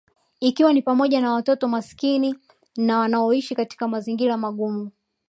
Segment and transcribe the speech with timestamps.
[0.39, 2.35] Ikiwa ni pamoja na watoto maskini
[2.77, 4.91] na wanaoishi katika mazingira magumu